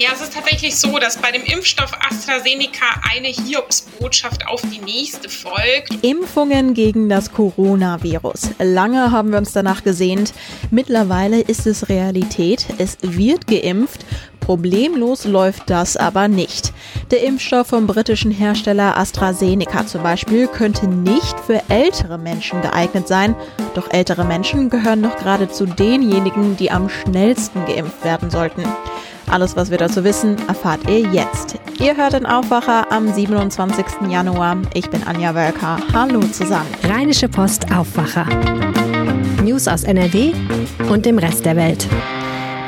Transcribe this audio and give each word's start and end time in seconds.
Ja, 0.00 0.10
es 0.14 0.20
ist 0.20 0.32
tatsächlich 0.32 0.76
so, 0.76 0.96
dass 1.00 1.16
bei 1.16 1.32
dem 1.32 1.42
Impfstoff 1.42 1.90
AstraZeneca 2.08 2.86
eine 3.12 3.26
Hiobsbotschaft 3.26 4.46
auf 4.46 4.62
die 4.62 4.78
nächste 4.78 5.28
folgt. 5.28 5.92
Impfungen 6.02 6.72
gegen 6.74 7.08
das 7.08 7.32
Coronavirus. 7.32 8.50
Lange 8.60 9.10
haben 9.10 9.32
wir 9.32 9.38
uns 9.38 9.52
danach 9.52 9.82
gesehnt. 9.82 10.34
Mittlerweile 10.70 11.40
ist 11.40 11.66
es 11.66 11.88
Realität. 11.88 12.66
Es 12.78 12.98
wird 13.02 13.48
geimpft. 13.48 14.06
Problemlos 14.38 15.24
läuft 15.24 15.68
das 15.68 15.96
aber 15.96 16.28
nicht. 16.28 16.72
Der 17.10 17.24
Impfstoff 17.24 17.66
vom 17.66 17.88
britischen 17.88 18.30
Hersteller 18.30 18.96
AstraZeneca 18.96 19.84
zum 19.84 20.04
Beispiel 20.04 20.46
könnte 20.46 20.86
nicht 20.86 21.40
für 21.44 21.60
ältere 21.68 22.18
Menschen 22.18 22.62
geeignet 22.62 23.08
sein. 23.08 23.34
Doch 23.74 23.92
ältere 23.92 24.24
Menschen 24.24 24.70
gehören 24.70 25.00
noch 25.00 25.16
gerade 25.16 25.50
zu 25.50 25.66
denjenigen, 25.66 26.56
die 26.56 26.70
am 26.70 26.88
schnellsten 26.88 27.66
geimpft 27.66 28.04
werden 28.04 28.30
sollten. 28.30 28.62
Alles, 29.30 29.56
was 29.56 29.70
wir 29.70 29.78
dazu 29.78 30.04
wissen, 30.04 30.36
erfahrt 30.48 30.88
ihr 30.88 31.00
jetzt. 31.00 31.56
Ihr 31.80 31.96
hört 31.96 32.14
den 32.14 32.26
Aufwacher 32.26 32.90
am 32.90 33.12
27. 33.12 33.84
Januar. 34.08 34.56
Ich 34.74 34.88
bin 34.88 35.02
Anja 35.06 35.34
Wölker. 35.34 35.78
Hallo 35.92 36.20
zusammen. 36.20 36.68
Rheinische 36.84 37.28
Post 37.28 37.66
Aufwacher. 37.72 38.26
News 39.44 39.68
aus 39.68 39.84
NRW 39.84 40.32
und 40.90 41.04
dem 41.04 41.18
Rest 41.18 41.44
der 41.44 41.56
Welt. 41.56 41.86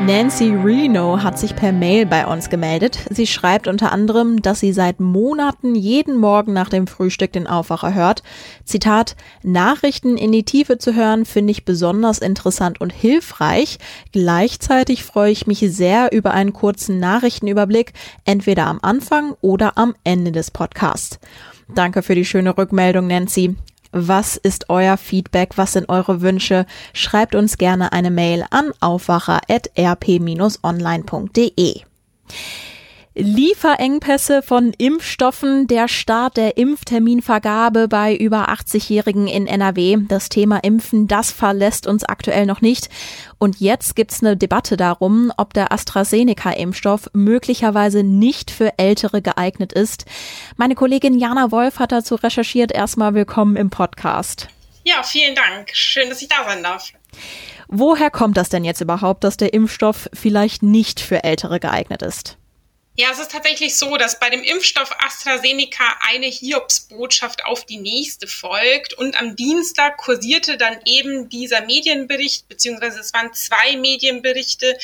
Nancy 0.07 0.55
Reno 0.55 1.23
hat 1.23 1.39
sich 1.39 1.55
per 1.55 1.73
Mail 1.73 2.07
bei 2.07 2.27
uns 2.27 2.49
gemeldet. 2.49 3.01
Sie 3.11 3.27
schreibt 3.27 3.69
unter 3.69 3.93
anderem, 3.93 4.41
dass 4.41 4.59
sie 4.59 4.73
seit 4.73 4.99
Monaten 4.99 5.75
jeden 5.75 6.17
Morgen 6.17 6.55
nach 6.55 6.71
dem 6.71 6.87
Frühstück 6.87 7.33
den 7.33 7.47
Aufwacher 7.47 7.93
hört. 7.93 8.23
Zitat, 8.65 9.15
Nachrichten 9.43 10.17
in 10.17 10.33
die 10.33 10.45
Tiefe 10.45 10.79
zu 10.79 10.95
hören, 10.95 11.27
finde 11.27 11.51
ich 11.51 11.67
besonders 11.67 12.19
interessant 12.19 12.81
und 12.81 12.95
hilfreich. 12.95 13.79
Gleichzeitig 14.11 15.05
freue 15.05 15.33
ich 15.33 15.47
mich 15.47 15.59
sehr 15.61 16.13
über 16.13 16.31
einen 16.33 16.55
kurzen 16.55 16.99
Nachrichtenüberblick, 16.99 17.93
entweder 18.25 18.69
am 18.69 18.79
Anfang 18.81 19.35
oder 19.43 19.77
am 19.77 19.95
Ende 20.03 20.33
des 20.33 20.51
Podcasts. 20.51 21.21
Danke 21.75 22.03
für 22.03 22.15
die 22.15 22.25
schöne 22.25 22.57
Rückmeldung, 22.57 23.07
Nancy. 23.07 23.55
Was 23.93 24.37
ist 24.37 24.71
euer 24.71 24.97
Feedback? 24.97 25.57
Was 25.57 25.73
sind 25.73 25.89
eure 25.89 26.21
Wünsche? 26.21 26.67
Schreibt 26.93 27.35
uns 27.35 27.59
gerne 27.59 27.93
eine 27.93 28.11
Mail 28.11 28.45
an 28.51 28.73
aufwacher.rp-online.de. 28.81 31.81
Lieferengpässe 33.21 34.41
von 34.41 34.73
Impfstoffen, 34.79 35.67
der 35.67 35.89
Start 35.89 36.39
der 36.39 36.57
Impfterminvergabe 36.57 37.87
bei 37.87 38.17
über 38.17 38.49
80-Jährigen 38.49 39.29
in 39.29 39.47
NRW. 39.47 39.99
Das 40.09 40.31
Thema 40.31 40.57
Impfen, 40.65 41.07
das 41.07 41.31
verlässt 41.31 41.87
uns 41.87 42.03
aktuell 42.03 42.47
noch 42.47 42.63
nicht. 42.63 42.89
Und 43.39 43.61
jetzt 43.61 43.95
gibt's 43.95 44.23
eine 44.23 44.39
Debatte 44.39 44.79
darum, 44.79 45.31
ob 45.37 45.53
der 45.53 45.71
AstraZeneca-Impfstoff 45.71 47.11
möglicherweise 47.13 48.03
nicht 48.05 48.51
für 48.51 48.79
Ältere 48.79 49.21
geeignet 49.21 49.75
ist. 49.75 50.07
Meine 50.57 50.75
Kollegin 50.75 51.19
Jana 51.19 51.51
Wolf 51.51 51.79
hat 51.79 51.93
dazu 51.93 52.15
recherchiert. 52.15 52.73
Erstmal 52.73 53.13
willkommen 53.13 53.57
im 53.57 53.69
Podcast. 53.69 54.49
Ja, 54.85 55.03
vielen 55.03 55.35
Dank. 55.35 55.69
Schön, 55.75 56.09
dass 56.09 56.23
ich 56.23 56.29
da 56.29 56.37
sein 56.49 56.63
darf. 56.63 56.91
Woher 57.69 58.11
kommt 58.11 58.39
das 58.39 58.49
denn 58.49 58.65
jetzt 58.65 58.81
überhaupt, 58.81 59.25
dass 59.25 59.37
der 59.37 59.53
Impfstoff 59.53 60.09
vielleicht 60.15 60.63
nicht 60.63 61.01
für 61.01 61.23
Ältere 61.23 61.61
geeignet 61.61 62.01
ist? 62.01 62.39
Ja, 63.01 63.13
es 63.13 63.19
ist 63.19 63.31
tatsächlich 63.31 63.79
so, 63.79 63.97
dass 63.97 64.21
bei 64.21 64.29
dem 64.29 64.45
Impfstoff 64.45 64.93
AstraZeneca 64.99 65.97
eine 66.07 66.27
Hiobsbotschaft 66.27 67.47
auf 67.47 67.65
die 67.65 67.79
nächste 67.79 68.27
folgt. 68.27 68.93
Und 68.93 69.19
am 69.19 69.37
Dienstag 69.37 69.97
kursierte 69.97 70.59
dann 70.59 70.79
eben 70.85 71.31
dieser 71.31 71.63
Medienbericht, 71.63 72.47
beziehungsweise 72.47 73.01
es 73.01 73.15
waren 73.15 73.33
zwei 73.33 73.79
Medienberichte, 73.79 74.77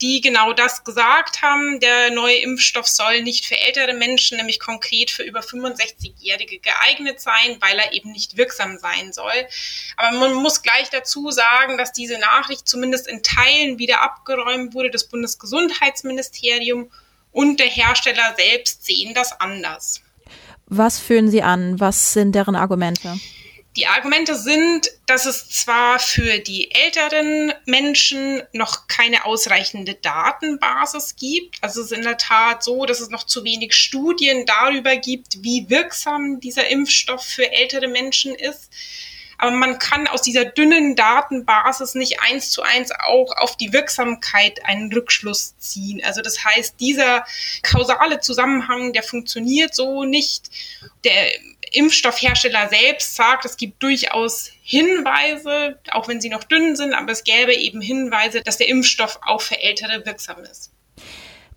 die 0.00 0.20
genau 0.20 0.52
das 0.52 0.84
gesagt 0.84 1.42
haben. 1.42 1.80
Der 1.80 2.12
neue 2.12 2.36
Impfstoff 2.36 2.86
soll 2.86 3.22
nicht 3.22 3.44
für 3.44 3.58
ältere 3.58 3.92
Menschen, 3.94 4.36
nämlich 4.36 4.60
konkret 4.60 5.10
für 5.10 5.24
über 5.24 5.40
65-Jährige 5.40 6.60
geeignet 6.60 7.20
sein, 7.20 7.56
weil 7.58 7.76
er 7.76 7.92
eben 7.92 8.12
nicht 8.12 8.36
wirksam 8.36 8.78
sein 8.78 9.12
soll. 9.12 9.48
Aber 9.96 10.16
man 10.16 10.34
muss 10.34 10.62
gleich 10.62 10.90
dazu 10.90 11.32
sagen, 11.32 11.76
dass 11.76 11.90
diese 11.90 12.20
Nachricht 12.20 12.68
zumindest 12.68 13.08
in 13.08 13.24
Teilen 13.24 13.80
wieder 13.80 14.00
abgeräumt 14.02 14.74
wurde. 14.74 14.92
Das 14.92 15.08
Bundesgesundheitsministerium 15.08 16.92
und 17.32 17.60
der 17.60 17.66
Hersteller 17.66 18.34
selbst 18.36 18.84
sehen 18.84 19.14
das 19.14 19.38
anders. 19.40 20.02
Was 20.66 20.98
führen 20.98 21.30
Sie 21.30 21.42
an? 21.42 21.80
Was 21.80 22.12
sind 22.12 22.34
deren 22.34 22.56
Argumente? 22.56 23.18
Die 23.76 23.86
Argumente 23.86 24.34
sind, 24.34 24.90
dass 25.06 25.24
es 25.24 25.48
zwar 25.50 26.00
für 26.00 26.40
die 26.40 26.72
älteren 26.72 27.52
Menschen 27.64 28.42
noch 28.52 28.88
keine 28.88 29.24
ausreichende 29.24 29.94
Datenbasis 29.94 31.14
gibt. 31.14 31.58
Also 31.60 31.82
es 31.82 31.92
ist 31.92 31.96
in 31.96 32.02
der 32.02 32.18
Tat 32.18 32.64
so, 32.64 32.86
dass 32.86 32.98
es 32.98 33.10
noch 33.10 33.24
zu 33.24 33.44
wenig 33.44 33.74
Studien 33.74 34.46
darüber 34.46 34.96
gibt, 34.96 35.44
wie 35.44 35.70
wirksam 35.70 36.40
dieser 36.40 36.68
Impfstoff 36.68 37.22
für 37.22 37.52
ältere 37.52 37.86
Menschen 37.86 38.34
ist. 38.34 38.72
Aber 39.38 39.52
man 39.52 39.78
kann 39.78 40.08
aus 40.08 40.22
dieser 40.22 40.44
dünnen 40.44 40.96
Datenbasis 40.96 41.94
nicht 41.94 42.20
eins 42.20 42.50
zu 42.50 42.62
eins 42.62 42.90
auch 42.90 43.36
auf 43.36 43.56
die 43.56 43.72
Wirksamkeit 43.72 44.64
einen 44.64 44.92
Rückschluss 44.92 45.56
ziehen. 45.58 46.02
Also 46.04 46.22
das 46.22 46.44
heißt, 46.44 46.80
dieser 46.80 47.24
kausale 47.62 48.18
Zusammenhang, 48.18 48.92
der 48.92 49.04
funktioniert 49.04 49.76
so 49.76 50.02
nicht. 50.04 50.50
Der 51.04 51.30
Impfstoffhersteller 51.72 52.68
selbst 52.68 53.14
sagt, 53.14 53.44
es 53.44 53.56
gibt 53.56 53.82
durchaus 53.82 54.50
Hinweise, 54.62 55.78
auch 55.90 56.08
wenn 56.08 56.20
sie 56.20 56.30
noch 56.30 56.44
dünn 56.44 56.74
sind, 56.74 56.92
aber 56.92 57.12
es 57.12 57.24
gäbe 57.24 57.54
eben 57.54 57.80
Hinweise, 57.80 58.42
dass 58.42 58.56
der 58.56 58.68
Impfstoff 58.68 59.20
auch 59.22 59.40
für 59.40 59.60
Ältere 59.60 60.04
wirksam 60.04 60.42
ist. 60.44 60.72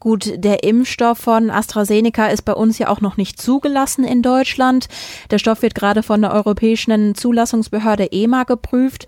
Gut, 0.01 0.31
der 0.43 0.63
Impfstoff 0.63 1.19
von 1.19 1.51
AstraZeneca 1.51 2.25
ist 2.25 2.41
bei 2.41 2.53
uns 2.53 2.79
ja 2.79 2.87
auch 2.87 3.01
noch 3.01 3.17
nicht 3.17 3.39
zugelassen 3.39 4.03
in 4.03 4.23
Deutschland. 4.23 4.87
Der 5.29 5.37
Stoff 5.37 5.61
wird 5.61 5.75
gerade 5.75 6.01
von 6.01 6.23
der 6.23 6.33
Europäischen 6.33 7.13
Zulassungsbehörde 7.13 8.11
EMA 8.11 8.45
geprüft. 8.45 9.05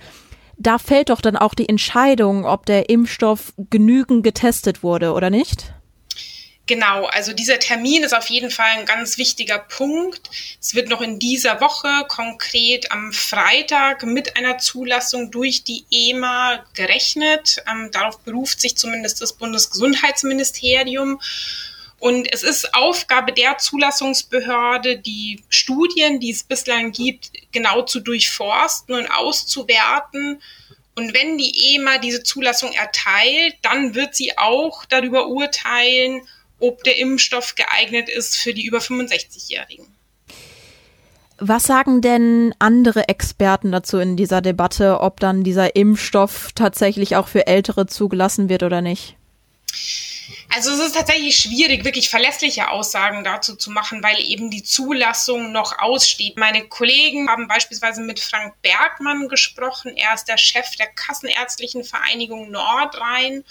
Da 0.56 0.78
fällt 0.78 1.10
doch 1.10 1.22
dann 1.22 1.36
auch 1.36 1.56
die 1.56 1.68
Entscheidung, 1.68 2.46
ob 2.46 2.68
der 2.68 2.92
Impfstoff 2.92 3.54
genügend 3.72 4.24
getestet 4.24 4.84
wurde 4.84 5.14
oder 5.14 5.32
nicht? 5.32 5.74
Genau, 6.66 7.08
also 7.08 7.34
dieser 7.34 7.60
Termin 7.60 8.04
ist 8.04 8.14
auf 8.14 8.30
jeden 8.30 8.50
Fall 8.50 8.70
ein 8.78 8.86
ganz 8.86 9.18
wichtiger 9.18 9.60
Punkt. 9.60 10.30
Es 10.62 10.74
wird 10.74 10.88
noch 10.88 11.02
in 11.02 11.20
dieser 11.20 11.60
Woche, 11.60 12.06
konkret 12.08 12.90
am 12.90 13.12
Freitag, 13.12 14.04
mit 14.04 14.38
einer 14.38 14.58
Zulassung 14.60 15.30
durch 15.30 15.66
die 15.66 15.84
EMA 15.92 16.64
gerechnet. 16.74 17.62
Ähm, 17.70 17.90
darauf 17.92 18.20
beruft 18.20 18.62
sich 18.62 18.78
zumindest 18.78 19.22
das 19.22 19.34
Bundesgesundheitsministerium. 19.34 21.20
Und 22.00 22.32
es 22.32 22.44
ist 22.44 22.74
Aufgabe 22.74 23.34
der 23.34 23.58
Zulassungsbehörde, 23.58 25.00
die 25.00 25.44
Studien, 25.50 26.22
die 26.22 26.32
es 26.32 26.44
bislang 26.44 26.94
gibt, 26.94 27.32
genau 27.52 27.82
zu 27.82 28.00
durchforsten 28.00 28.96
und 28.96 29.08
auszuwerten. 29.08 30.42
Und 30.96 31.14
wenn 31.14 31.38
die 31.38 31.76
EMA 31.76 31.98
diese 31.98 32.24
Zulassung 32.24 32.72
erteilt, 32.72 33.56
dann 33.64 33.96
wird 33.96 34.16
sie 34.16 34.38
auch 34.38 34.86
darüber 34.86 35.28
urteilen, 35.28 36.22
ob 36.64 36.84
der 36.86 36.98
Impfstoff 36.98 37.56
geeignet 37.56 38.08
ist 38.10 38.38
für 38.38 38.54
die 38.54 38.66
über 38.66 38.80
65-Jährigen. 38.80 39.86
Was 41.38 41.64
sagen 41.64 42.00
denn 42.00 42.56
andere 42.60 43.10
Experten 43.10 43.74
dazu 43.74 43.98
in 43.98 44.16
dieser 44.16 44.40
Debatte, 44.42 45.02
ob 45.02 45.20
dann 45.20 45.44
dieser 45.44 45.76
Impfstoff 45.76 46.52
tatsächlich 46.56 47.18
auch 47.18 47.28
für 47.28 47.48
Ältere 47.48 47.86
zugelassen 47.86 48.48
wird 48.48 48.64
oder 48.64 48.82
nicht? 48.82 49.18
Also 50.56 50.70
es 50.70 50.80
ist 50.80 50.96
tatsächlich 50.96 51.36
schwierig, 51.36 51.84
wirklich 51.84 52.12
verlässliche 52.12 52.70
Aussagen 52.70 53.24
dazu 53.24 53.56
zu 53.56 53.72
machen, 53.72 54.04
weil 54.04 54.20
eben 54.20 54.52
die 54.52 54.62
Zulassung 54.62 55.52
noch 55.52 55.80
aussteht. 55.80 56.38
Meine 56.38 56.68
Kollegen 56.68 57.28
haben 57.28 57.48
beispielsweise 57.48 58.02
mit 58.02 58.20
Frank 58.20 58.54
Bergmann 58.62 59.30
gesprochen. 59.30 59.98
Er 59.98 60.14
ist 60.14 60.26
der 60.26 60.38
Chef 60.38 60.76
der 60.76 60.86
Kassenärztlichen 60.88 61.84
Vereinigung 61.84 62.52
Nordrhein 62.52 63.44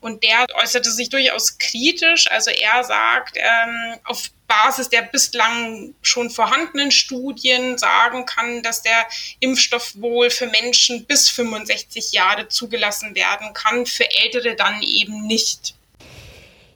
und 0.00 0.22
der 0.22 0.44
äußerte 0.52 0.90
sich 0.90 1.08
durchaus 1.08 1.56
kritisch. 1.56 2.30
Also 2.30 2.50
er 2.50 2.84
sagt, 2.84 3.38
ähm, 3.38 3.98
auf 4.04 4.30
Basis 4.46 4.90
der 4.90 5.02
bislang 5.02 5.94
schon 6.02 6.28
vorhandenen 6.28 6.90
Studien 6.90 7.78
sagen 7.78 8.26
kann, 8.26 8.62
dass 8.62 8.82
der 8.82 9.06
Impfstoff 9.38 9.94
wohl 9.94 10.28
für 10.28 10.46
Menschen 10.48 11.06
bis 11.06 11.30
65 11.30 12.12
Jahre 12.12 12.48
zugelassen 12.48 13.14
werden 13.14 13.54
kann, 13.54 13.86
für 13.86 14.10
Ältere 14.10 14.56
dann 14.56 14.82
eben 14.82 15.26
nicht. 15.26 15.74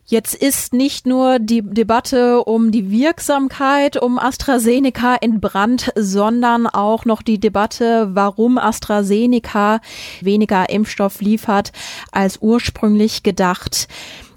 Jetzt 0.06 0.35
ist 0.35 0.75
nicht 0.75 1.06
nur 1.06 1.39
die 1.39 1.62
Debatte 1.62 2.45
um 2.45 2.71
die 2.71 2.91
Wirksamkeit 2.91 3.97
um 3.97 4.19
AstraZeneca 4.19 5.15
in 5.15 5.41
Brand, 5.41 5.93
sondern 5.97 6.67
auch 6.67 7.06
noch 7.06 7.23
die 7.23 7.41
Debatte, 7.41 8.11
warum 8.12 8.59
AstraZeneca 8.59 9.81
weniger 10.21 10.69
Impfstoff 10.69 11.23
liefert 11.23 11.73
als 12.12 12.37
ursprünglich 12.43 13.23
gedacht. 13.23 13.89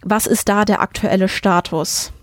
Was 0.03 0.25
ist 0.25 0.47
da 0.47 0.63
der 0.63 0.79
aktuelle 0.79 1.27
Status? 1.27 2.13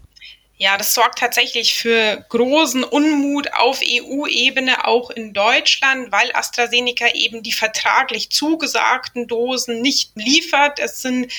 Ja, 0.56 0.76
das 0.76 0.94
sorgt 0.94 1.18
tatsächlich 1.18 1.74
für 1.74 2.24
großen 2.28 2.84
Unmut 2.84 3.52
auf 3.54 3.80
EU-Ebene, 3.82 4.86
auch 4.86 5.10
in 5.10 5.32
Deutschland, 5.32 6.12
weil 6.12 6.30
AstraZeneca 6.32 7.08
eben 7.12 7.42
die 7.42 7.50
vertraglich 7.50 8.30
zugesagten 8.30 9.26
Dosen 9.26 9.82
nicht 9.82 10.12
liefert. 10.14 10.78
Es 10.78 11.02
sind 11.02 11.32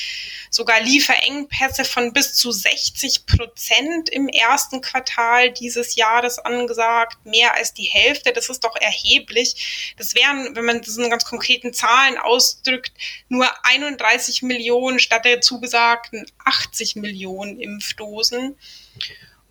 sogar 0.49 0.81
Lieferengpässe 0.81 1.85
von 1.85 2.11
bis 2.11 2.33
zu 2.33 2.51
60 2.51 3.25
Prozent 3.25 4.09
im 4.09 4.27
ersten 4.27 4.81
Quartal 4.81 5.49
dieses 5.49 5.95
Jahres 5.95 6.37
angesagt, 6.37 7.25
mehr 7.25 7.55
als 7.55 7.73
die 7.73 7.83
Hälfte. 7.83 8.33
Das 8.33 8.49
ist 8.49 8.65
doch 8.65 8.75
erheblich. 8.75 9.93
Das 9.97 10.13
wären, 10.13 10.57
wenn 10.57 10.65
man 10.65 10.81
das 10.81 10.97
in 10.97 11.09
ganz 11.09 11.23
konkreten 11.23 11.73
Zahlen 11.73 12.17
ausdrückt, 12.17 12.91
nur 13.29 13.47
31 13.63 14.41
Millionen 14.41 14.99
statt 14.99 15.23
der 15.23 15.39
zugesagten 15.39 16.25
80 16.43 16.97
Millionen 16.97 17.61
Impfdosen. 17.61 18.57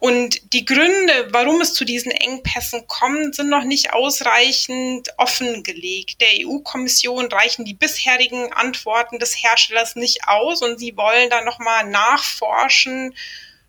Und 0.04 0.52
die 0.52 0.66
Gründe, 0.66 1.28
warum 1.30 1.62
es 1.62 1.72
zu 1.72 1.86
diesen 1.86 2.10
Engpässen 2.10 2.86
kommt, 2.86 3.36
sind 3.36 3.48
noch 3.48 3.64
nicht 3.64 3.94
ausreichend 3.94 5.08
offengelegt. 5.16 6.20
Der 6.20 6.46
EU-Kommission 6.46 7.26
reichen 7.32 7.64
die 7.64 7.72
bisherigen 7.72 8.52
Antworten 8.52 9.18
des 9.18 9.42
Herstellers 9.42 9.96
nicht 9.96 10.28
aus 10.28 10.60
und 10.60 10.78
sie 10.78 10.94
wollen 10.98 11.30
da 11.30 11.42
nochmal 11.42 11.88
nachforschen 11.88 13.14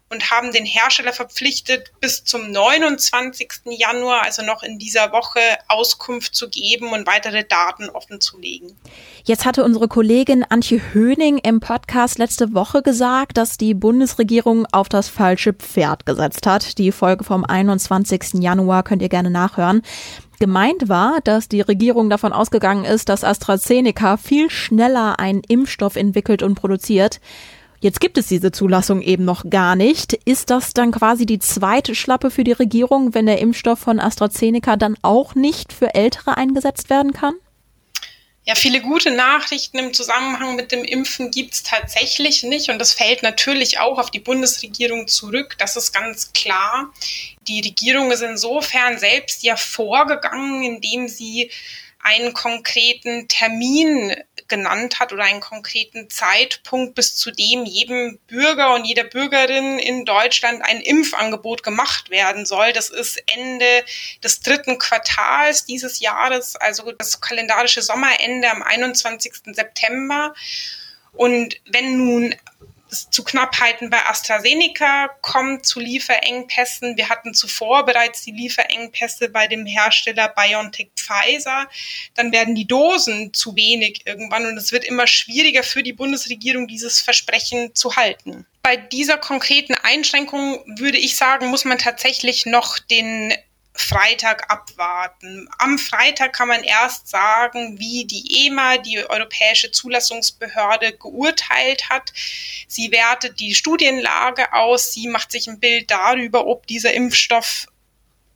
und 0.09 0.29
haben 0.29 0.51
den 0.51 0.65
Hersteller 0.65 1.13
verpflichtet, 1.13 1.91
bis 1.99 2.23
zum 2.23 2.51
29. 2.51 3.51
Januar, 3.65 4.23
also 4.23 4.43
noch 4.43 4.61
in 4.61 4.77
dieser 4.77 5.11
Woche, 5.11 5.39
Auskunft 5.67 6.35
zu 6.35 6.49
geben 6.49 6.91
und 6.91 7.07
weitere 7.07 7.43
Daten 7.43 7.89
offenzulegen. 7.89 8.77
Jetzt 9.27 9.43
hatte 9.43 9.63
unsere 9.63 9.87
Kollegin 9.87 10.45
Antje 10.47 10.79
Höning 10.93 11.39
im 11.39 11.59
Podcast 11.59 12.19
letzte 12.19 12.53
Woche 12.53 12.83
gesagt, 12.83 13.37
dass 13.37 13.57
die 13.57 13.73
Bundesregierung 13.73 14.67
auf 14.71 14.87
das 14.87 15.09
falsche 15.09 15.51
Pferd 15.51 16.05
gesetzt 16.05 16.45
hat. 16.45 16.77
Die 16.77 16.91
Folge 16.91 17.23
vom 17.23 17.43
21. 17.43 18.35
Januar 18.35 18.83
könnt 18.83 19.01
ihr 19.01 19.09
gerne 19.09 19.31
nachhören. 19.31 19.81
Gemeint 20.39 20.89
war, 20.89 21.21
dass 21.23 21.49
die 21.49 21.61
Regierung 21.61 22.07
davon 22.11 22.33
ausgegangen 22.33 22.85
ist, 22.85 23.09
dass 23.09 23.23
AstraZeneca 23.23 24.17
viel 24.17 24.51
schneller 24.51 25.19
einen 25.19 25.41
Impfstoff 25.47 25.95
entwickelt 25.95 26.43
und 26.43 26.53
produziert. 26.53 27.19
Jetzt 27.79 28.01
gibt 28.01 28.19
es 28.19 28.27
diese 28.27 28.51
Zulassung 28.51 29.01
eben 29.01 29.25
noch 29.25 29.49
gar 29.49 29.75
nicht. 29.75 30.13
Ist 30.13 30.51
das 30.51 30.73
dann 30.73 30.91
quasi 30.91 31.25
die 31.25 31.39
zweite 31.39 31.95
Schlappe 31.95 32.29
für 32.29 32.43
die 32.43 32.51
Regierung, 32.51 33.15
wenn 33.15 33.25
der 33.25 33.39
Impfstoff 33.39 33.79
von 33.79 33.99
AstraZeneca 33.99 34.75
dann 34.75 34.97
auch 35.01 35.33
nicht 35.33 35.73
für 35.73 35.95
Ältere 35.95 36.37
eingesetzt 36.37 36.91
werden 36.91 37.11
kann? 37.11 37.33
Ja, 38.47 38.53
viele 38.53 38.79
gute 38.79 39.09
Nachrichten 39.09 39.79
im 39.79 39.93
Zusammenhang 39.93 40.55
mit 40.55 40.71
dem 40.71 40.83
Impfen 40.83 41.31
gibt's 41.31 41.63
tatsächlich 41.63 42.43
nicht. 42.43 42.69
Und 42.69 42.77
das 42.77 42.93
fällt 42.93 43.23
natürlich 43.23 43.79
auch 43.79 43.97
auf 43.97 44.11
die 44.11 44.19
Bundesregierung 44.19 45.07
zurück. 45.07 45.55
Das 45.57 45.75
ist 45.75 45.91
ganz 45.91 46.31
klar. 46.33 46.93
Die 47.47 47.61
Regierung 47.61 48.11
ist 48.11 48.21
insofern 48.21 48.99
selbst 48.99 49.41
ja 49.41 49.55
vorgegangen, 49.57 50.61
indem 50.61 51.07
sie 51.07 51.49
einen 51.99 52.33
konkreten 52.33 53.27
Termin 53.27 54.15
genannt 54.47 54.99
hat 54.99 55.11
oder 55.11 55.23
einen 55.23 55.39
konkreten 55.39 56.09
Zeitpunkt, 56.09 56.95
bis 56.95 57.15
zu 57.15 57.31
dem 57.31 57.65
jedem 57.65 58.19
Bürger 58.27 58.73
und 58.75 58.85
jeder 58.85 59.03
Bürgerin 59.03 59.79
in 59.79 60.05
Deutschland 60.05 60.61
ein 60.63 60.81
Impfangebot 60.81 61.63
gemacht 61.63 62.09
werden 62.09 62.45
soll. 62.45 62.73
Das 62.73 62.89
ist 62.89 63.21
Ende 63.33 63.83
des 64.23 64.41
dritten 64.41 64.77
Quartals 64.77 65.65
dieses 65.65 65.99
Jahres, 65.99 66.55
also 66.55 66.91
das 66.91 67.21
kalendarische 67.21 67.81
Sommerende 67.81 68.49
am 68.51 68.61
21. 68.61 69.33
September. 69.53 70.33
Und 71.13 71.55
wenn 71.71 71.97
nun 71.97 72.35
es 72.91 73.09
zu 73.09 73.23
Knappheiten 73.23 73.89
bei 73.89 74.05
AstraZeneca 74.05 75.09
kommt, 75.21 75.65
zu 75.65 75.79
Lieferengpässen. 75.79 76.97
Wir 76.97 77.09
hatten 77.09 77.33
zuvor 77.33 77.85
bereits 77.85 78.21
die 78.21 78.31
Lieferengpässe 78.31 79.29
bei 79.29 79.47
dem 79.47 79.65
Hersteller 79.65 80.29
BioNTech 80.29 80.89
Pfizer. 80.95 81.67
Dann 82.13 82.31
werden 82.31 82.55
die 82.55 82.67
Dosen 82.67 83.33
zu 83.33 83.55
wenig 83.55 84.01
irgendwann 84.05 84.45
und 84.45 84.57
es 84.57 84.71
wird 84.71 84.83
immer 84.83 85.07
schwieriger 85.07 85.63
für 85.63 85.83
die 85.83 85.93
Bundesregierung, 85.93 86.67
dieses 86.67 87.01
Versprechen 87.01 87.73
zu 87.75 87.95
halten. 87.95 88.45
Bei 88.61 88.77
dieser 88.77 89.17
konkreten 89.17 89.75
Einschränkung 89.75 90.63
würde 90.79 90.97
ich 90.97 91.15
sagen, 91.15 91.47
muss 91.47 91.65
man 91.65 91.77
tatsächlich 91.77 92.45
noch 92.45 92.79
den 92.79 93.33
Freitag 93.77 94.49
abwarten. 94.49 95.49
Am 95.57 95.77
Freitag 95.77 96.33
kann 96.33 96.47
man 96.47 96.63
erst 96.63 97.09
sagen, 97.09 97.77
wie 97.77 98.05
die 98.05 98.47
EMA, 98.47 98.77
die 98.77 98.97
Europäische 99.07 99.71
Zulassungsbehörde, 99.71 100.97
geurteilt 100.97 101.89
hat. 101.89 102.13
Sie 102.67 102.91
wertet 102.91 103.39
die 103.39 103.53
Studienlage 103.53 104.53
aus, 104.53 104.93
sie 104.93 105.07
macht 105.07 105.31
sich 105.31 105.47
ein 105.47 105.59
Bild 105.59 105.91
darüber, 105.91 106.47
ob 106.47 106.67
dieser 106.67 106.93
Impfstoff 106.93 107.67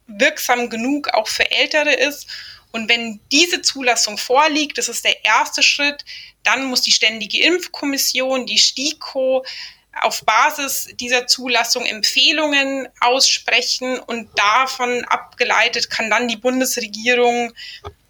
wirksam 0.08 0.70
genug 0.70 1.10
auch 1.14 1.28
für 1.28 1.50
Ältere 1.50 1.94
ist. 1.94 2.28
Und 2.72 2.90
wenn 2.90 3.20
diese 3.32 3.62
Zulassung 3.62 4.18
vorliegt, 4.18 4.78
das 4.78 4.90
ist 4.90 5.06
der 5.06 5.24
erste 5.26 5.64
Schritt, 5.64 6.06
dann 6.44 6.66
muss 6.66 6.82
die 6.82 6.92
Ständige 6.92 7.42
Impfkommission, 7.44 8.46
die 8.46 8.60
STIKO, 8.60 9.46
auf 10.02 10.24
Basis 10.24 10.90
dieser 11.00 11.28
Zulassung 11.28 11.86
Empfehlungen 11.86 12.88
aussprechen 13.00 14.00
und 14.00 14.30
davon 14.38 15.04
abgeleitet 15.06 15.90
kann 15.90 16.10
dann 16.10 16.28
die 16.28 16.38
Bundesregierung 16.38 17.54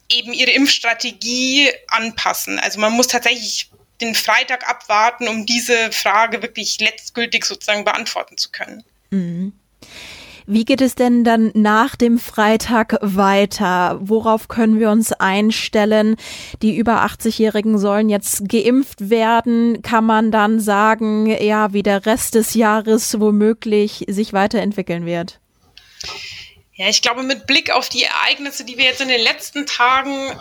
eben 0.10 0.34
ihre 0.34 0.52
Impfstrategie 0.52 1.72
anpassen. 1.88 2.60
Also 2.60 2.80
man 2.80 2.94
muss 2.94 3.08
tatsächlich 3.08 3.70
den 4.02 4.16
Freitag 4.16 4.68
abwarten, 4.68 5.28
um 5.28 5.46
diese 5.46 5.92
Frage 5.92 6.42
wirklich 6.42 6.80
letztgültig 6.80 7.46
sozusagen 7.46 7.84
beantworten 7.84 8.38
zu 8.38 8.50
können. 8.50 8.84
Mhm. 9.12 9.54
Wie 10.52 10.66
geht 10.66 10.82
es 10.82 10.96
denn 10.96 11.24
dann 11.24 11.52
nach 11.54 11.96
dem 11.96 12.18
Freitag 12.18 12.98
weiter? 13.02 14.00
Worauf 14.02 14.48
können 14.48 14.80
wir 14.80 14.90
uns 14.90 15.14
einstellen? 15.14 16.16
Die 16.64 16.76
über 16.76 17.06
80-Jährigen 17.06 17.78
sollen 17.78 18.10
jetzt 18.10 18.50
geimpft 18.50 19.12
werden. 19.12 19.84
Kann 19.84 20.06
man 20.06 20.32
dann 20.32 20.60
sagen, 20.60 21.28
ja, 21.28 21.72
wie 21.74 21.84
der 21.84 22.08
Rest 22.08 22.34
des 22.34 22.56
Jahres 22.56 23.20
womöglich 23.20 24.06
sich 24.08 24.34
weiterentwickeln 24.34 25.06
wird? 25.06 25.40
Ja, 26.74 26.90
ich 26.90 27.04
glaube, 27.04 27.22
mit 27.22 27.46
Blick 27.46 27.72
auf 27.72 27.88
die 27.88 28.02
Ereignisse, 28.02 28.66
die 28.66 28.80
wir 28.80 28.86
jetzt 28.86 29.02
in 29.02 29.10
den 29.10 29.22
letzten 29.22 29.68
Tagen 29.68 30.32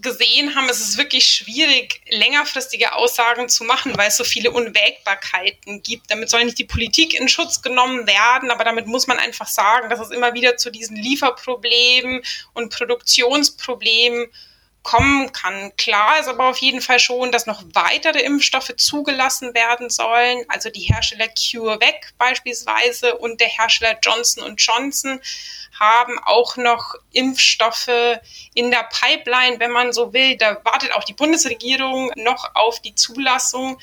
gesehen 0.00 0.54
haben, 0.54 0.68
ist 0.68 0.80
es 0.80 0.98
wirklich 0.98 1.26
schwierig, 1.26 2.00
längerfristige 2.08 2.94
Aussagen 2.94 3.48
zu 3.48 3.64
machen, 3.64 3.96
weil 3.96 4.08
es 4.08 4.16
so 4.16 4.24
viele 4.24 4.50
Unwägbarkeiten 4.50 5.82
gibt. 5.82 6.10
Damit 6.10 6.30
soll 6.30 6.44
nicht 6.44 6.58
die 6.58 6.64
Politik 6.64 7.14
in 7.18 7.28
Schutz 7.28 7.62
genommen 7.62 8.06
werden, 8.06 8.50
aber 8.50 8.64
damit 8.64 8.86
muss 8.86 9.06
man 9.06 9.18
einfach 9.18 9.48
sagen, 9.48 9.90
dass 9.90 10.00
es 10.00 10.10
immer 10.10 10.34
wieder 10.34 10.56
zu 10.56 10.70
diesen 10.70 10.96
Lieferproblemen 10.96 12.22
und 12.54 12.74
Produktionsproblemen 12.74 14.28
kommen 14.82 15.32
kann. 15.32 15.72
Klar 15.76 16.18
ist 16.18 16.28
aber 16.28 16.48
auf 16.48 16.58
jeden 16.58 16.80
Fall 16.80 16.98
schon, 16.98 17.32
dass 17.32 17.46
noch 17.46 17.62
weitere 17.74 18.20
Impfstoffe 18.20 18.74
zugelassen 18.76 19.54
werden 19.54 19.90
sollen. 19.90 20.44
Also 20.48 20.70
die 20.70 20.80
Hersteller 20.80 21.28
CureVac 21.28 22.14
beispielsweise 22.18 23.16
und 23.16 23.40
der 23.40 23.48
Hersteller 23.48 23.98
Johnson 24.02 24.56
Johnson 24.56 25.20
haben 25.78 26.18
auch 26.18 26.56
noch 26.56 26.94
Impfstoffe 27.12 28.18
in 28.54 28.70
der 28.70 28.88
Pipeline, 28.90 29.58
wenn 29.60 29.70
man 29.70 29.92
so 29.92 30.12
will. 30.12 30.36
Da 30.36 30.58
wartet 30.64 30.92
auch 30.92 31.04
die 31.04 31.14
Bundesregierung 31.14 32.12
noch 32.16 32.54
auf 32.54 32.80
die 32.80 32.94
Zulassung. 32.94 33.80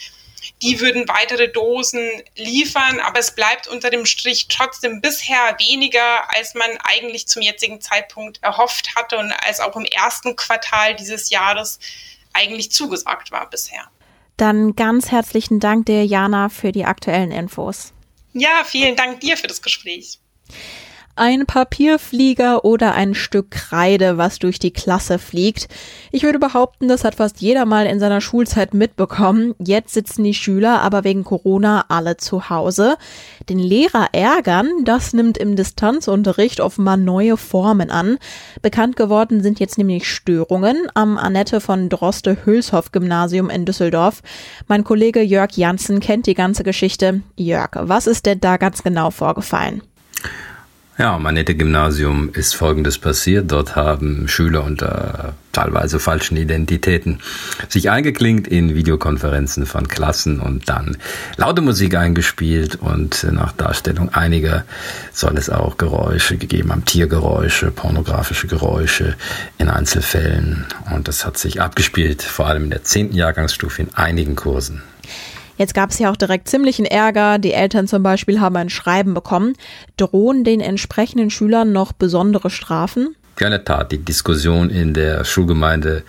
Die 0.61 0.79
würden 0.79 1.07
weitere 1.07 1.49
Dosen 1.49 2.09
liefern, 2.35 2.99
aber 2.99 3.19
es 3.19 3.35
bleibt 3.35 3.67
unter 3.67 3.89
dem 3.89 4.05
Strich 4.05 4.47
trotzdem 4.47 5.01
bisher 5.01 5.55
weniger, 5.59 6.33
als 6.35 6.55
man 6.55 6.69
eigentlich 6.83 7.27
zum 7.27 7.43
jetzigen 7.43 7.79
Zeitpunkt 7.79 8.41
erhofft 8.41 8.95
hatte 8.95 9.17
und 9.17 9.31
als 9.45 9.59
auch 9.59 9.75
im 9.75 9.85
ersten 9.85 10.35
Quartal 10.35 10.95
dieses 10.95 11.29
Jahres 11.29 11.79
eigentlich 12.33 12.71
zugesagt 12.71 13.31
war 13.31 13.49
bisher. 13.49 13.87
Dann 14.35 14.75
ganz 14.75 15.11
herzlichen 15.11 15.59
Dank 15.59 15.85
dir, 15.85 16.05
Jana, 16.05 16.49
für 16.49 16.71
die 16.71 16.85
aktuellen 16.85 17.31
Infos. 17.31 17.93
Ja, 18.33 18.63
vielen 18.65 18.95
Dank 18.95 19.19
dir 19.19 19.37
für 19.37 19.47
das 19.47 19.61
Gespräch 19.61 20.19
ein 21.17 21.45
Papierflieger 21.45 22.63
oder 22.65 22.93
ein 22.93 23.13
Stück 23.13 23.51
Kreide, 23.51 24.17
was 24.17 24.39
durch 24.39 24.59
die 24.59 24.71
Klasse 24.71 25.19
fliegt. 25.19 25.67
Ich 26.11 26.23
würde 26.23 26.39
behaupten, 26.39 26.87
das 26.87 27.03
hat 27.03 27.15
fast 27.15 27.41
jeder 27.41 27.65
mal 27.65 27.85
in 27.85 27.99
seiner 27.99 28.21
Schulzeit 28.21 28.73
mitbekommen. 28.73 29.55
Jetzt 29.59 29.93
sitzen 29.93 30.23
die 30.23 30.33
Schüler 30.33 30.81
aber 30.81 31.03
wegen 31.03 31.23
Corona 31.23 31.85
alle 31.89 32.17
zu 32.17 32.49
Hause. 32.49 32.97
Den 33.49 33.59
Lehrer 33.59 34.09
ärgern, 34.11 34.69
das 34.85 35.13
nimmt 35.13 35.37
im 35.37 35.55
Distanzunterricht 35.55 36.61
offenbar 36.61 36.97
neue 36.97 37.37
Formen 37.37 37.91
an. 37.91 38.17
Bekannt 38.61 38.95
geworden 38.95 39.41
sind 39.41 39.59
jetzt 39.59 39.77
nämlich 39.77 40.09
Störungen 40.09 40.87
am 40.93 41.17
Annette 41.17 41.61
von 41.61 41.89
Droste 41.89 42.37
Hülshoff 42.45 42.91
Gymnasium 42.91 43.49
in 43.49 43.65
Düsseldorf. 43.65 44.21
Mein 44.67 44.83
Kollege 44.83 45.21
Jörg 45.21 45.51
Janssen 45.55 45.99
kennt 45.99 46.27
die 46.27 46.33
ganze 46.33 46.63
Geschichte. 46.63 47.21
Jörg, 47.35 47.71
was 47.73 48.07
ist 48.07 48.25
denn 48.25 48.39
da 48.39 48.57
ganz 48.57 48.83
genau 48.83 49.11
vorgefallen? 49.11 49.81
Ja, 50.99 51.13
am 51.13 51.27
Annette-Gymnasium 51.27 52.31
ist 52.33 52.55
Folgendes 52.55 52.97
passiert. 52.97 53.51
Dort 53.51 53.75
haben 53.75 54.27
Schüler 54.27 54.63
unter 54.63 55.35
teilweise 55.51 55.99
falschen 55.99 56.37
Identitäten 56.37 57.19
sich 57.69 57.91
eingeklinkt 57.91 58.47
in 58.47 58.73
Videokonferenzen 58.73 59.67
von 59.67 59.87
Klassen 59.87 60.39
und 60.39 60.69
dann 60.69 60.97
laute 61.35 61.61
Musik 61.61 61.95
eingespielt 61.95 62.77
und 62.77 63.27
nach 63.31 63.51
Darstellung 63.51 64.09
einiger 64.09 64.65
soll 65.13 65.37
es 65.37 65.51
auch 65.51 65.77
Geräusche 65.77 66.37
gegeben 66.37 66.71
haben, 66.71 66.85
Tiergeräusche, 66.85 67.69
pornografische 67.69 68.47
Geräusche 68.47 69.15
in 69.59 69.69
Einzelfällen 69.69 70.65
und 70.95 71.07
das 71.07 71.27
hat 71.27 71.37
sich 71.37 71.61
abgespielt, 71.61 72.23
vor 72.23 72.47
allem 72.47 72.63
in 72.63 72.69
der 72.71 72.83
zehnten 72.83 73.15
Jahrgangsstufe 73.15 73.83
in 73.83 73.93
einigen 73.93 74.35
Kursen. 74.35 74.81
Jetzt 75.57 75.73
gab 75.73 75.89
es 75.89 75.99
ja 75.99 76.11
auch 76.11 76.15
direkt 76.15 76.47
ziemlichen 76.47 76.85
Ärger. 76.85 77.39
Die 77.39 77.53
Eltern 77.53 77.87
zum 77.87 78.03
Beispiel 78.03 78.39
haben 78.39 78.55
ein 78.55 78.69
Schreiben 78.69 79.13
bekommen. 79.13 79.53
Drohen 79.97 80.43
den 80.43 80.61
entsprechenden 80.61 81.29
Schülern 81.29 81.71
noch 81.71 81.93
besondere 81.93 82.49
Strafen? 82.49 83.15
Ja, 83.39 83.55
Tat. 83.57 83.91
Die 83.91 83.97
Diskussion 83.97 84.69
in 84.69 84.93
der 84.93 85.23
Schulgemeinde 85.25 86.03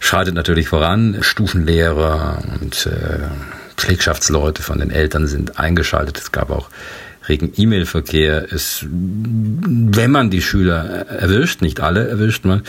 schreitet 0.00 0.34
natürlich 0.34 0.68
voran. 0.68 1.18
Stufenlehrer 1.20 2.42
und 2.60 2.86
äh, 2.86 3.18
Pflegschaftsleute 3.76 4.62
von 4.62 4.78
den 4.78 4.90
Eltern 4.90 5.26
sind 5.26 5.58
eingeschaltet. 5.58 6.18
Es 6.18 6.32
gab 6.32 6.50
auch 6.50 6.68
regen 7.28 7.52
E-Mail-Verkehr 7.56 8.50
ist, 8.50 8.86
wenn 8.88 10.10
man 10.10 10.30
die 10.30 10.42
Schüler 10.42 11.06
erwischt, 11.08 11.62
nicht 11.62 11.80
alle 11.80 12.08
erwischt 12.08 12.44
man, 12.44 12.62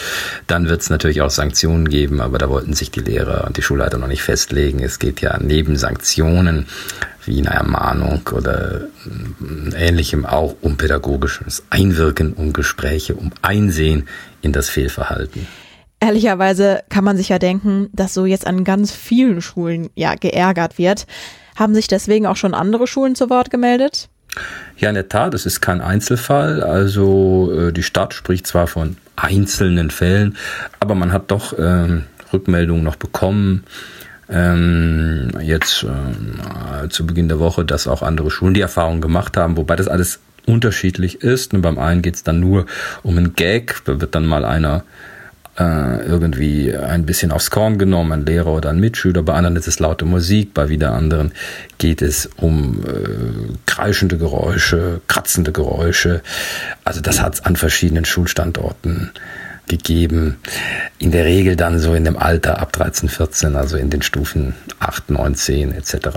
dann 0.48 0.70
wird 0.70 0.82
es 0.82 0.90
natürlich 0.90 1.22
auch 1.22 1.30
Sanktionen 1.30 1.90
geben, 1.90 2.22
aber 2.22 2.38
da 2.38 2.50
wollten 2.50 2.74
sich 2.74 2.92
die 2.92 3.00
Lehrer 3.00 3.46
und 3.48 3.58
die 3.58 3.62
Schulleiter 3.62 3.98
noch 3.98 4.08
nicht 4.08 4.24
festlegen. 4.24 4.80
Es 4.80 5.00
geht 5.00 5.22
ja 5.22 5.38
neben 5.42 5.76
Sanktionen 5.76 6.68
wie 7.26 7.40
eine 7.40 7.50
Ermahnung 7.50 8.22
oder 8.32 8.82
ähnlichem 9.76 10.26
auch 10.26 10.56
um 10.62 10.78
pädagogisches 10.78 11.64
Einwirken, 11.70 12.34
um 12.34 12.54
Gespräche, 12.54 13.16
um 13.16 13.32
Einsehen 13.42 14.08
in 14.42 14.52
das 14.52 14.70
Fehlverhalten. 14.70 15.48
Ehrlicherweise 16.00 16.82
kann 16.90 17.06
man 17.06 17.16
sich 17.16 17.30
ja 17.30 17.40
denken, 17.40 17.90
dass 17.94 18.14
so 18.14 18.26
jetzt 18.26 18.46
an 18.46 18.66
ganz 18.66 18.92
vielen 18.92 19.42
Schulen 19.42 19.90
ja 19.96 20.16
geärgert 20.16 20.78
wird. 20.78 21.08
Haben 21.56 21.76
sich 21.76 21.88
deswegen 21.88 22.26
auch 22.26 22.36
schon 22.36 22.54
andere 22.54 22.88
Schulen 22.88 23.16
zu 23.16 23.30
Wort 23.30 23.50
gemeldet? 23.50 24.10
Ja, 24.78 24.90
in 24.90 24.96
der 24.96 25.10
Tat, 25.10 25.34
es 25.34 25.46
ist 25.46 25.62
kein 25.62 25.82
Einzelfall. 25.82 26.62
Also 26.64 27.54
äh, 27.56 27.72
die 27.72 27.84
Stadt 27.84 28.14
spricht 28.14 28.48
zwar 28.48 28.68
von 28.68 28.98
einzelnen 29.16 29.92
Fällen, 29.92 30.38
aber 30.80 30.96
man 30.96 31.12
hat 31.12 31.32
doch 31.32 31.54
ähm, 31.58 32.04
Rückmeldungen 32.32 32.84
noch 32.84 32.96
bekommen. 32.96 33.64
Ähm, 34.30 35.32
jetzt 35.42 35.84
äh, 35.84 36.90
zu 36.90 37.06
Beginn 37.06 37.28
der 37.28 37.40
Woche, 37.40 37.66
dass 37.66 37.88
auch 37.88 38.02
andere 38.02 38.32
Schulen 38.32 38.54
die 38.54 38.62
Erfahrung 38.62 39.02
gemacht 39.02 39.38
haben, 39.38 39.58
wobei 39.58 39.76
das 39.76 39.88
alles 39.88 40.20
unterschiedlich 40.46 41.22
ist. 41.22 41.54
Und 41.54 41.62
beim 41.62 41.78
einen 41.78 42.02
geht 42.02 42.16
es 42.16 42.24
dann 42.24 42.40
nur 42.40 42.66
um 43.04 43.18
einen 43.18 43.36
Gag, 43.36 43.82
da 43.86 44.02
wird 44.02 44.16
dann 44.16 44.26
mal 44.26 44.46
einer 44.46 44.84
äh, 45.58 46.06
irgendwie 46.06 46.76
ein 46.76 47.06
bisschen 47.06 47.32
aufs 47.32 47.52
Korn 47.52 47.78
genommen, 47.78 48.12
ein 48.12 48.26
Lehrer 48.26 48.54
oder 48.54 48.70
ein 48.70 48.80
Mitschüler. 48.80 49.22
Bei 49.22 49.34
anderen 49.34 49.56
ist 49.56 49.68
es 49.68 49.80
laute 49.80 50.06
Musik, 50.06 50.54
bei 50.54 50.70
wieder 50.70 50.94
anderen 50.94 51.32
geht 51.78 52.02
es 52.02 52.30
um 52.38 52.84
äh, 52.86 53.54
kreischende 53.66 54.18
Geräusche, 54.18 55.02
kratzende 55.08 55.52
Geräusche. 55.52 56.22
Also 56.84 57.02
das 57.02 57.22
hat 57.22 57.36
es 57.36 57.46
an 57.46 57.56
verschiedenen 57.56 58.06
Schulstandorten 58.06 59.12
gegeben. 59.68 60.38
In 60.98 61.12
der 61.12 61.26
Regel 61.26 61.56
dann 61.56 61.80
so 61.80 61.94
in 61.94 62.04
dem 62.04 62.18
Alter 62.18 62.60
ab 62.60 62.74
13, 62.74 63.08
14, 63.08 63.56
also 63.56 63.78
in 63.78 63.90
den 63.90 64.02
Stufen 64.02 64.56
8, 64.80 65.12
9, 65.12 65.36
10 65.36 65.72
etc. 65.74 66.10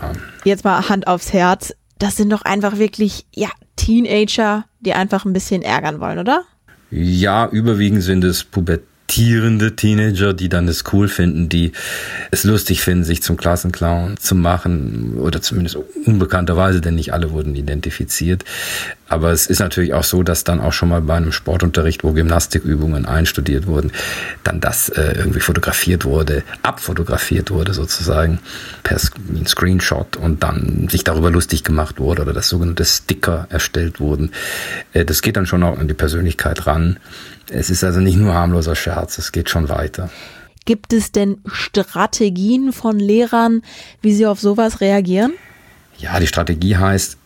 Jetzt 0.44 0.64
mal 0.64 0.88
Hand 0.88 1.06
aufs 1.06 1.32
Herz. 1.32 1.74
Das 1.98 2.16
sind 2.16 2.30
doch 2.30 2.42
einfach 2.42 2.78
wirklich, 2.78 3.26
ja, 3.34 3.48
Teenager, 3.76 4.64
die 4.80 4.94
einfach 4.94 5.24
ein 5.24 5.32
bisschen 5.32 5.62
ärgern 5.62 6.00
wollen, 6.00 6.18
oder? 6.18 6.42
Ja, 6.90 7.48
überwiegend 7.48 8.02
sind 8.02 8.24
es 8.24 8.44
Pubertät 8.44 8.86
pubertierende 9.16 9.74
Teenager, 9.74 10.34
die 10.34 10.50
dann 10.50 10.68
es 10.68 10.84
cool 10.92 11.08
finden, 11.08 11.48
die 11.48 11.72
es 12.30 12.44
lustig 12.44 12.82
finden, 12.82 13.02
sich 13.02 13.22
zum 13.22 13.38
Klassenclown 13.38 14.18
zu 14.18 14.34
machen 14.34 15.14
oder 15.18 15.40
zumindest 15.40 15.78
unbekannterweise, 16.04 16.82
denn 16.82 16.96
nicht 16.96 17.14
alle 17.14 17.30
wurden 17.30 17.54
identifiziert. 17.56 18.44
Aber 19.08 19.30
es 19.30 19.46
ist 19.46 19.60
natürlich 19.60 19.94
auch 19.94 20.04
so, 20.04 20.22
dass 20.22 20.44
dann 20.44 20.60
auch 20.60 20.72
schon 20.72 20.88
mal 20.88 21.00
bei 21.00 21.14
einem 21.14 21.32
Sportunterricht, 21.32 22.02
wo 22.02 22.12
Gymnastikübungen 22.12 23.06
einstudiert 23.06 23.66
wurden, 23.66 23.92
dann 24.42 24.60
das 24.60 24.88
äh, 24.88 25.14
irgendwie 25.16 25.40
fotografiert 25.40 26.04
wurde, 26.04 26.42
abfotografiert 26.62 27.50
wurde 27.50 27.72
sozusagen 27.72 28.40
per 28.82 28.98
Screenshot 28.98 30.16
und 30.16 30.42
dann 30.42 30.88
sich 30.90 31.04
darüber 31.04 31.30
lustig 31.30 31.62
gemacht 31.62 32.00
wurde 32.00 32.22
oder 32.22 32.32
das 32.32 32.48
sogenannte 32.48 32.84
Sticker 32.84 33.46
erstellt 33.50 34.00
wurden. 34.00 34.32
Äh, 34.92 35.04
das 35.04 35.22
geht 35.22 35.36
dann 35.36 35.46
schon 35.46 35.62
auch 35.62 35.78
an 35.78 35.86
die 35.86 35.94
Persönlichkeit 35.94 36.66
ran. 36.66 36.98
Es 37.48 37.70
ist 37.70 37.84
also 37.84 38.00
nicht 38.00 38.16
nur 38.16 38.34
harmloser 38.34 38.74
Scherz, 38.74 39.18
es 39.18 39.30
geht 39.30 39.50
schon 39.50 39.68
weiter. 39.68 40.10
Gibt 40.64 40.92
es 40.92 41.12
denn 41.12 41.38
Strategien 41.46 42.72
von 42.72 42.98
Lehrern, 42.98 43.62
wie 44.02 44.12
sie 44.12 44.26
auf 44.26 44.40
sowas 44.40 44.80
reagieren? 44.80 45.32
Ja, 45.96 46.18
die 46.18 46.26
Strategie 46.26 46.76
heißt, 46.76 47.16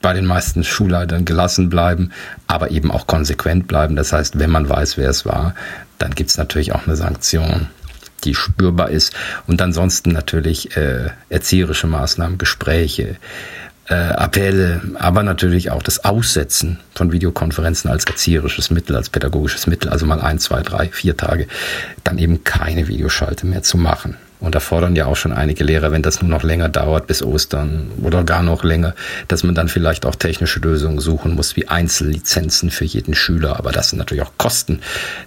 bei 0.00 0.12
den 0.12 0.26
meisten 0.26 0.64
Schulleitern 0.64 1.24
gelassen 1.24 1.68
bleiben, 1.68 2.12
aber 2.46 2.70
eben 2.70 2.90
auch 2.90 3.06
konsequent 3.06 3.66
bleiben. 3.66 3.96
Das 3.96 4.12
heißt, 4.12 4.38
wenn 4.38 4.50
man 4.50 4.68
weiß, 4.68 4.96
wer 4.96 5.10
es 5.10 5.26
war, 5.26 5.54
dann 5.98 6.14
gibt 6.14 6.30
es 6.30 6.38
natürlich 6.38 6.72
auch 6.72 6.86
eine 6.86 6.96
Sanktion, 6.96 7.68
die 8.24 8.34
spürbar 8.34 8.90
ist. 8.90 9.14
Und 9.46 9.60
ansonsten 9.60 10.12
natürlich 10.12 10.76
äh, 10.76 11.10
erzieherische 11.28 11.86
Maßnahmen, 11.86 12.38
Gespräche, 12.38 13.16
äh, 13.88 13.94
Appelle, 13.94 14.82
aber 14.98 15.22
natürlich 15.22 15.70
auch 15.70 15.82
das 15.82 16.04
Aussetzen 16.04 16.78
von 16.94 17.10
Videokonferenzen 17.10 17.90
als 17.90 18.04
erzieherisches 18.04 18.70
Mittel, 18.70 18.94
als 18.94 19.08
pädagogisches 19.08 19.66
Mittel, 19.66 19.88
also 19.88 20.06
mal 20.06 20.20
ein, 20.20 20.38
zwei, 20.38 20.62
drei, 20.62 20.88
vier 20.88 21.16
Tage, 21.16 21.48
dann 22.04 22.18
eben 22.18 22.44
keine 22.44 22.86
Videoschalte 22.86 23.46
mehr 23.46 23.62
zu 23.62 23.78
machen. 23.78 24.16
Und 24.40 24.54
da 24.54 24.60
fordern 24.60 24.94
ja 24.94 25.06
auch 25.06 25.16
schon 25.16 25.32
einige 25.32 25.64
Lehrer, 25.64 25.90
wenn 25.90 26.02
das 26.02 26.22
nur 26.22 26.30
noch 26.30 26.44
länger 26.44 26.68
dauert 26.68 27.06
bis 27.06 27.22
Ostern 27.22 27.90
oder 28.02 28.22
gar 28.22 28.42
noch 28.42 28.62
länger, 28.62 28.94
dass 29.26 29.42
man 29.42 29.54
dann 29.54 29.68
vielleicht 29.68 30.06
auch 30.06 30.14
technische 30.14 30.60
Lösungen 30.60 31.00
suchen 31.00 31.34
muss, 31.34 31.56
wie 31.56 31.66
Einzellizenzen 31.66 32.70
für 32.70 32.84
jeden 32.84 33.14
Schüler. 33.14 33.58
Aber 33.58 33.72
das 33.72 33.90
sind 33.90 33.98
natürlich 33.98 34.22
auch 34.22 34.32
Kosten, 34.38 34.80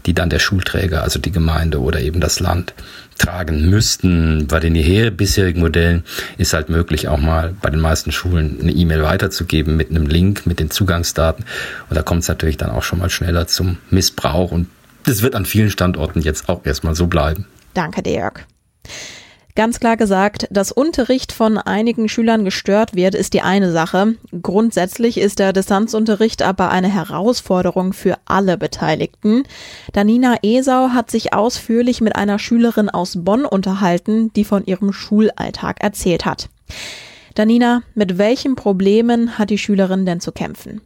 die 0.05 0.13
dann 0.13 0.29
der 0.29 0.39
Schulträger, 0.39 1.03
also 1.03 1.19
die 1.19 1.31
Gemeinde 1.31 1.81
oder 1.81 1.99
eben 1.99 2.21
das 2.21 2.39
Land 2.39 2.73
tragen 3.17 3.69
müssten. 3.69 4.47
Bei 4.47 4.59
den 4.59 4.73
bisherigen 5.15 5.59
Modellen 5.59 6.03
ist 6.37 6.53
halt 6.53 6.69
möglich, 6.69 7.07
auch 7.07 7.19
mal 7.19 7.53
bei 7.61 7.69
den 7.69 7.81
meisten 7.81 8.11
Schulen 8.11 8.59
eine 8.61 8.71
E-Mail 8.71 9.03
weiterzugeben 9.03 9.75
mit 9.75 9.89
einem 9.89 10.07
Link, 10.07 10.45
mit 10.45 10.59
den 10.59 10.71
Zugangsdaten. 10.71 11.45
Und 11.89 11.97
da 11.97 12.01
kommt 12.01 12.23
es 12.23 12.29
natürlich 12.29 12.57
dann 12.57 12.71
auch 12.71 12.83
schon 12.83 12.99
mal 12.99 13.09
schneller 13.09 13.47
zum 13.47 13.77
Missbrauch. 13.89 14.51
Und 14.51 14.67
das 15.03 15.21
wird 15.21 15.35
an 15.35 15.45
vielen 15.45 15.69
Standorten 15.69 16.21
jetzt 16.21 16.47
auch 16.47 16.65
erstmal 16.65 16.95
so 16.95 17.07
bleiben. 17.07 17.45
Danke, 17.73 18.01
Dirk. 18.01 18.45
Ganz 19.55 19.81
klar 19.81 19.97
gesagt, 19.97 20.47
dass 20.49 20.71
Unterricht 20.71 21.33
von 21.33 21.57
einigen 21.57 22.07
Schülern 22.07 22.45
gestört 22.45 22.95
wird, 22.95 23.15
ist 23.15 23.33
die 23.33 23.41
eine 23.41 23.71
Sache. 23.71 24.15
Grundsätzlich 24.41 25.17
ist 25.17 25.39
der 25.39 25.51
Distanzunterricht 25.51 26.41
aber 26.41 26.71
eine 26.71 26.87
Herausforderung 26.87 27.91
für 27.91 28.17
alle 28.25 28.57
Beteiligten. 28.57 29.43
Danina 29.91 30.37
Esau 30.41 30.89
hat 30.89 31.11
sich 31.11 31.33
ausführlich 31.33 31.99
mit 31.99 32.15
einer 32.15 32.39
Schülerin 32.39 32.89
aus 32.89 33.23
Bonn 33.23 33.45
unterhalten, 33.45 34.31
die 34.33 34.45
von 34.45 34.65
ihrem 34.65 34.93
Schulalltag 34.93 35.81
erzählt 35.81 36.25
hat. 36.25 36.47
Danina, 37.35 37.83
mit 37.93 38.17
welchen 38.17 38.55
Problemen 38.55 39.37
hat 39.37 39.49
die 39.49 39.57
Schülerin 39.57 40.05
denn 40.05 40.21
zu 40.21 40.31
kämpfen? 40.31 40.81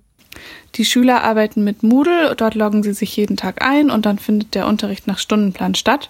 Die 0.75 0.85
Schüler 0.85 1.23
arbeiten 1.23 1.63
mit 1.63 1.83
Moodle, 1.83 2.35
dort 2.35 2.55
loggen 2.55 2.83
sie 2.83 2.93
sich 2.93 3.15
jeden 3.15 3.37
Tag 3.37 3.65
ein 3.65 3.89
und 3.89 4.05
dann 4.05 4.19
findet 4.19 4.55
der 4.55 4.67
Unterricht 4.67 5.07
nach 5.07 5.19
Stundenplan 5.19 5.75
statt. 5.75 6.09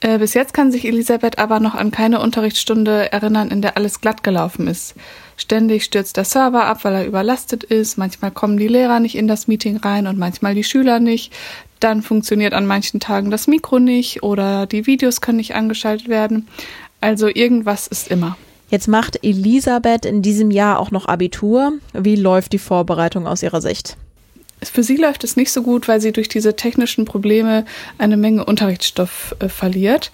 Äh, 0.00 0.18
bis 0.18 0.34
jetzt 0.34 0.54
kann 0.54 0.70
sich 0.70 0.84
Elisabeth 0.84 1.38
aber 1.38 1.58
noch 1.58 1.74
an 1.74 1.90
keine 1.90 2.20
Unterrichtsstunde 2.20 3.10
erinnern, 3.12 3.50
in 3.50 3.62
der 3.62 3.76
alles 3.76 4.00
glatt 4.00 4.22
gelaufen 4.22 4.68
ist. 4.68 4.94
Ständig 5.36 5.84
stürzt 5.84 6.16
der 6.16 6.24
Server 6.24 6.66
ab, 6.66 6.84
weil 6.84 6.94
er 6.94 7.06
überlastet 7.06 7.64
ist. 7.64 7.98
Manchmal 7.98 8.30
kommen 8.30 8.58
die 8.58 8.68
Lehrer 8.68 9.00
nicht 9.00 9.16
in 9.16 9.28
das 9.28 9.48
Meeting 9.48 9.76
rein 9.78 10.06
und 10.06 10.18
manchmal 10.18 10.54
die 10.54 10.64
Schüler 10.64 11.00
nicht. 11.00 11.32
Dann 11.80 12.02
funktioniert 12.02 12.54
an 12.54 12.66
manchen 12.66 13.00
Tagen 13.00 13.30
das 13.30 13.46
Mikro 13.46 13.78
nicht 13.78 14.22
oder 14.22 14.66
die 14.66 14.86
Videos 14.86 15.20
können 15.20 15.38
nicht 15.38 15.54
angeschaltet 15.54 16.08
werden. 16.08 16.48
Also 17.00 17.28
irgendwas 17.28 17.86
ist 17.86 18.08
immer. 18.08 18.36
Jetzt 18.70 18.88
macht 18.88 19.24
Elisabeth 19.24 20.04
in 20.04 20.22
diesem 20.22 20.50
Jahr 20.50 20.78
auch 20.78 20.90
noch 20.90 21.06
Abitur. 21.06 21.72
Wie 21.92 22.16
läuft 22.16 22.52
die 22.52 22.58
Vorbereitung 22.58 23.26
aus 23.26 23.42
ihrer 23.42 23.60
Sicht? 23.60 23.96
Für 24.62 24.82
sie 24.82 24.96
läuft 24.96 25.24
es 25.24 25.36
nicht 25.36 25.52
so 25.52 25.62
gut, 25.62 25.88
weil 25.88 26.00
sie 26.00 26.12
durch 26.12 26.28
diese 26.28 26.56
technischen 26.56 27.04
Probleme 27.04 27.64
eine 27.96 28.16
Menge 28.16 28.44
Unterrichtsstoff 28.44 29.34
äh, 29.38 29.48
verliert. 29.48 30.10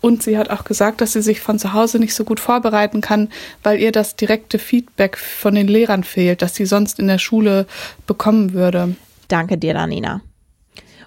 Und 0.00 0.22
sie 0.22 0.36
hat 0.36 0.50
auch 0.50 0.64
gesagt, 0.64 1.00
dass 1.00 1.14
sie 1.14 1.22
sich 1.22 1.40
von 1.40 1.58
zu 1.58 1.72
Hause 1.72 1.98
nicht 1.98 2.14
so 2.14 2.24
gut 2.24 2.38
vorbereiten 2.38 3.00
kann, 3.00 3.30
weil 3.62 3.80
ihr 3.80 3.90
das 3.90 4.16
direkte 4.16 4.58
Feedback 4.58 5.16
von 5.16 5.54
den 5.54 5.66
Lehrern 5.66 6.04
fehlt, 6.04 6.42
das 6.42 6.54
sie 6.54 6.66
sonst 6.66 6.98
in 6.98 7.06
der 7.06 7.18
Schule 7.18 7.66
bekommen 8.06 8.52
würde. 8.52 8.96
Danke 9.28 9.56
dir, 9.56 9.72
Danina. 9.72 10.20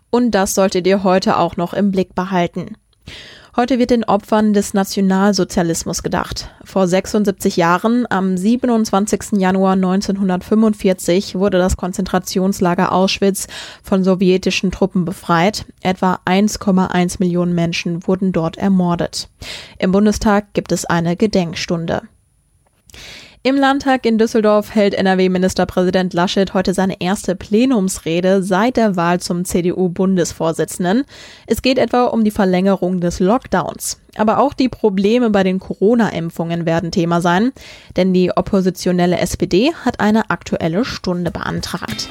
Und 0.10 0.32
das 0.32 0.56
solltet 0.56 0.88
ihr 0.88 1.04
heute 1.04 1.38
auch 1.38 1.58
noch 1.58 1.74
im 1.74 1.92
Blick 1.92 2.16
behalten. 2.16 2.76
Heute 3.60 3.80
wird 3.80 3.90
den 3.90 4.04
Opfern 4.04 4.54
des 4.54 4.76
Nationalsozialismus 4.76 6.04
gedacht. 6.04 6.48
Vor 6.64 6.88
76 6.88 7.58
Jahren, 7.58 8.06
am 8.08 8.38
27. 8.38 9.40
Januar 9.40 9.74
1945, 9.74 11.34
wurde 11.34 11.58
das 11.58 11.76
Konzentrationslager 11.76 12.92
Auschwitz 12.92 13.48
von 13.82 14.04
sowjetischen 14.04 14.70
Truppen 14.70 15.06
befreit. 15.06 15.66
Etwa 15.82 16.20
1,1 16.28 17.16
Millionen 17.18 17.56
Menschen 17.56 18.06
wurden 18.06 18.32
dort 18.32 18.58
ermordet. 18.58 19.28
Im 19.80 19.92
Bundestag 19.92 20.54
gibt 20.54 20.72
es 20.72 20.86
eine 20.86 21.16
Gedenkstunde. 21.16 22.04
Im 23.44 23.56
Landtag 23.56 24.06
in 24.06 24.18
Düsseldorf 24.18 24.74
hält 24.74 24.94
NRW-Ministerpräsident 24.96 26.14
Laschet 26.14 26.54
heute 26.54 26.74
seine 26.74 27.00
erste 27.00 27.36
Plenumsrede 27.36 28.42
seit 28.44 28.78
der 28.78 28.96
Wahl 28.96 29.20
zum 29.20 29.46
CDU-Bundesvorsitzenden. 29.46 31.06
Es 31.46 31.62
geht 31.62 31.78
etwa 31.78 32.06
um 32.06 32.24
die 32.24 32.32
Verlängerung 32.32 33.00
des 33.00 33.20
Lockdowns. 33.20 34.02
Aber 34.18 34.40
auch 34.40 34.54
die 34.54 34.70
Probleme 34.70 35.30
bei 35.30 35.44
den 35.44 35.60
Corona-Impfungen 35.60 36.66
werden 36.66 36.92
Thema 36.92 37.22
sein, 37.22 37.52
denn 37.96 38.14
die 38.14 38.36
oppositionelle 38.36 39.20
SPD 39.20 39.72
hat 39.86 40.00
eine 40.00 40.30
aktuelle 40.30 40.84
Stunde 40.84 41.32
beantragt. 41.32 42.10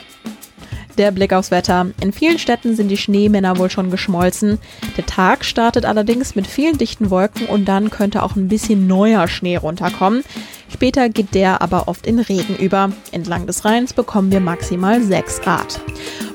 Der 0.98 1.10
Blick 1.10 1.34
aufs 1.34 1.50
Wetter. 1.50 1.86
In 2.00 2.12
vielen 2.12 2.38
Städten 2.38 2.74
sind 2.74 2.88
die 2.88 2.96
Schneemänner 2.96 3.58
wohl 3.58 3.68
schon 3.70 3.90
geschmolzen. 3.90 4.58
Der 4.96 5.04
Tag 5.04 5.44
startet 5.44 5.84
allerdings 5.84 6.34
mit 6.34 6.46
vielen 6.46 6.78
dichten 6.78 7.10
Wolken 7.10 7.46
und 7.46 7.66
dann 7.66 7.90
könnte 7.90 8.22
auch 8.22 8.34
ein 8.34 8.48
bisschen 8.48 8.86
neuer 8.86 9.28
Schnee 9.28 9.56
runterkommen. 9.56 10.24
Später 10.68 11.08
geht 11.08 11.34
der 11.34 11.60
aber 11.60 11.86
oft 11.88 12.06
in 12.06 12.18
Regen 12.18 12.56
über. 12.56 12.90
Entlang 13.12 13.46
des 13.46 13.64
Rheins 13.64 13.92
bekommen 13.92 14.32
wir 14.32 14.40
maximal 14.40 15.02
6 15.02 15.42
Grad. 15.42 15.80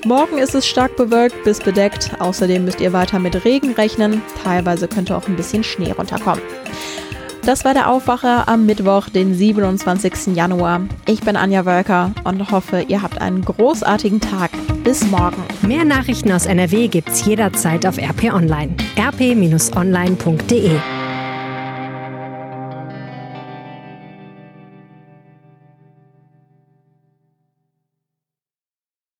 Morgen 0.06 0.38
ist 0.38 0.56
es 0.56 0.68
stark 0.68 0.96
bewölkt 0.96 1.44
bis 1.44 1.60
bedeckt. 1.60 2.12
Außerdem 2.20 2.63
müsst 2.63 2.82
ihr 2.82 2.94
weiter 2.94 3.20
mit 3.20 3.44
Regen 3.44 3.74
rechnen. 3.74 4.22
Teilweise 4.44 4.88
könnte 4.88 5.18
auch 5.18 5.27
ein 5.27 5.36
bisschen 5.36 5.63
Schnee 5.63 5.91
runterkommen. 5.91 6.41
Das 7.43 7.65
war 7.65 7.74
der 7.74 7.89
Aufwacher 7.89 8.48
am 8.48 8.67
Mittwoch, 8.67 9.10
den 9.10 9.33
27. 9.33 10.36
Januar. 10.36 10.81
Ich 11.07 11.21
bin 11.21 11.36
Anja 11.36 11.65
Wölker 11.65 12.12
und 12.24 12.51
hoffe, 12.51 12.86
ihr 12.88 13.01
habt 13.01 13.19
einen 13.19 13.43
großartigen 13.43 14.21
Tag. 14.21 14.51
Bis 14.83 15.05
morgen. 15.07 15.43
Mehr 15.63 15.83
Nachrichten 15.83 16.31
aus 16.31 16.45
NRW 16.45 16.88
gibt's 16.88 17.25
jederzeit 17.25 17.86
auf 17.86 17.98
RP 17.98 18.33
Online. 18.33 18.75
rp-online.de 18.98 21.00